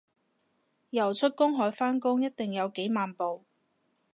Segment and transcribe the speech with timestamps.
[0.89, 3.45] 游出公海返工一定有幾萬步